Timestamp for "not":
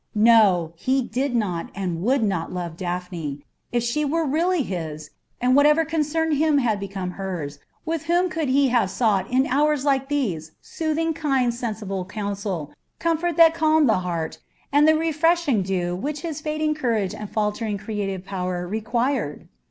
1.35-1.69, 2.23-2.51